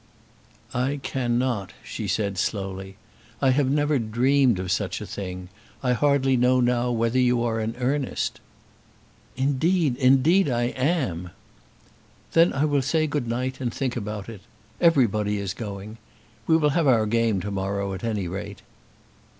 "I 0.73 0.99
cannot," 1.03 1.73
she 1.83 2.07
said 2.07 2.39
slowly. 2.39 2.95
"I 3.39 3.51
have 3.51 3.69
never 3.69 3.99
dreamed 3.99 4.57
of 4.57 4.71
such 4.71 4.99
a 4.99 5.05
thing. 5.05 5.47
I 5.83 5.93
hardly 5.93 6.35
know 6.35 6.59
now 6.59 6.89
whether 6.89 7.19
you 7.19 7.43
are 7.43 7.59
in 7.59 7.75
earnest." 7.77 8.39
"Indeed, 9.37 9.95
indeed 9.97 10.49
I 10.49 10.73
am." 10.97 11.29
"Then 12.33 12.51
I 12.51 12.65
will 12.65 12.81
say 12.81 13.05
good 13.05 13.27
night, 13.27 13.61
and 13.61 13.71
think 13.71 13.95
about 13.95 14.27
it. 14.27 14.41
Everybody 14.81 15.37
is 15.37 15.53
going. 15.53 15.99
We 16.47 16.57
will 16.57 16.71
have 16.71 16.87
our 16.87 17.05
game 17.05 17.39
to 17.41 17.51
morrow 17.51 17.93
at 17.93 18.03
any 18.03 18.27
rate." 18.27 18.63